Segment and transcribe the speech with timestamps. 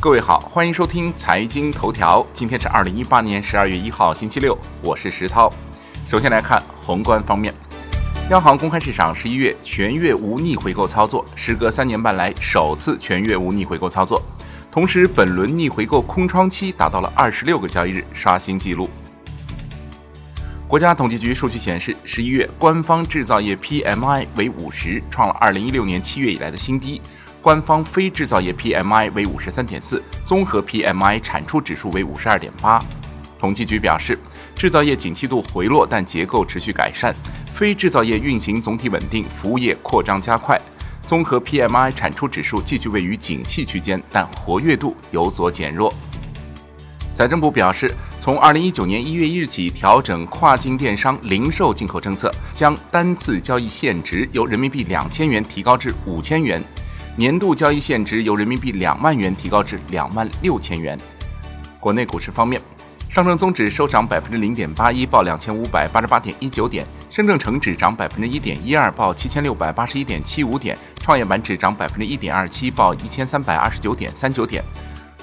[0.00, 2.24] 各位好，欢迎收听财经头条。
[2.32, 5.52] 今天是二零一八年十二月一号，星期六，我是石涛。
[6.06, 7.52] 首先来看宏观方面，
[8.30, 14.22] 央行公开市场十一月全月无逆回购操作，时隔三年半来首次全月无逆回购操作。
[14.70, 18.88] 同时，本轮逆回购空窗期达到了二十六个交易日，刷新纪录。
[20.68, 27.02] 国家统计局数据显示，十一月官方制造业 PMI 为五十，创了二零一六年七月以来的新低。
[27.40, 32.82] 官方非制造业 PMI 为五十三点四，综合 PMI 产出指数为五十二点八。
[33.38, 34.18] 统计局表示，
[34.56, 37.12] 制造业景气度回落，但结构持续改善；
[37.54, 40.60] 非制造业运行总体稳定，服务业扩张加快。
[41.02, 45.94] 综合 PMI 产出指数继续位于景气区间，但活跃度有所减弱。
[47.14, 56.62] 财政部表示，从二零一九年一月一日起调整跨境电商零售进口政策，将单次交易限值由人民币两千元提高至五千元。
[57.18, 60.96] 年度交易限值由人民币两万元提高至两万六千元。
[61.80, 62.62] 国内股市方面，
[63.10, 74.62] 上证综指收涨百分之零点八一，报两千五百八十八点一九点；深证成指涨百分之一点一二，报七千六百八十一点七五点；创业板指涨百分之一点二七，报一千三百二十九点三九点；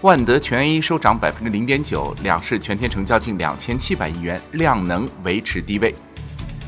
[0.00, 5.94] 万德全 A 收涨百分之零点九，两市全天成交近两千七百亿元，量能维持低位。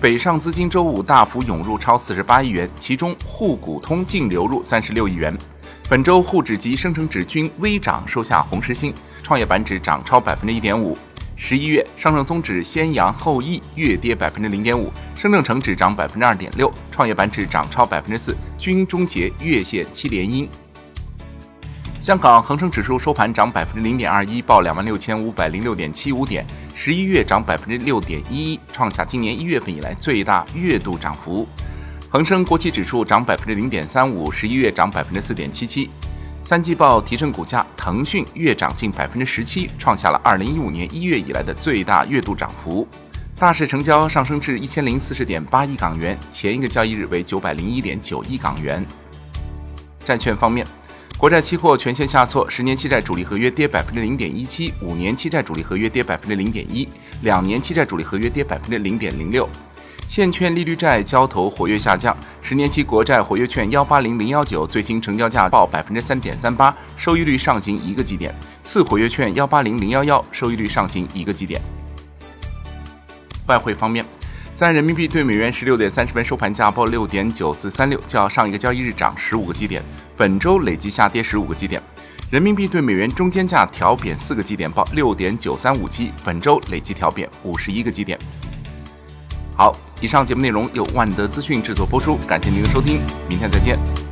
[0.00, 5.36] 北上资金周五大幅涌入，超四十八亿元，其中沪股通净流入三十六亿元。
[5.90, 8.94] 本周沪指及深成指均微涨，收下红十星。
[9.24, 10.96] 创业板指涨超百分之一点五。
[11.34, 14.92] 十一月上证综指先扬后抑，月跌百分之零点五。
[15.16, 20.48] 深证成指涨百分之二点六，创业板指涨超百分之四，均终结月线七连阴。
[22.00, 26.46] 香港恒生指数收盘涨百分之零点二一，报两万六千五百零六点七五点。
[26.80, 31.44] 十一月涨百分之六点一一，创下今年一月份以来最大月度涨幅。
[32.08, 35.90] 恒生国企指数涨百分之零点三五，十一月涨百分之四点七七。
[36.44, 42.86] 三季报提振股价，腾讯月涨近百分之十七，创下了二零一五年一月以来的最大月度涨幅。
[43.36, 48.86] 大市成交上升至一千零四十点八亿港元，前一个交易日为九百零一点九亿港元。
[50.04, 50.64] 债券方面。
[51.18, 56.88] 国债期货全线下挫，十年期债主力合约跌百分之零点一七，五年期债主力合约跌百分之零点一，
[57.22, 59.48] 两年期债主力合约跌百分之零点零六。
[60.08, 71.60] 现券利率债交投活跃下降，十年期国债活跃券幺八零零幺九最新成交价报百分之三点三八，收益率上行一个基点；次活跃券幺八零零幺幺收益率上行一个基点。
[73.48, 74.04] 外汇方面。
[74.58, 79.80] 在人民币对美元十六点三十分收盘价报六点九四三六，较上一个交易日涨十五个基点，
[80.16, 81.80] 本周累计下跌十五个基点。
[82.28, 88.18] 人民币对美元中间价调贬四个基点，报六点九三五七，本周累计调贬五十一个基点。
[89.56, 94.07] 好，以上节目内容由万德资讯制作播出，感谢您的收听，明天再见。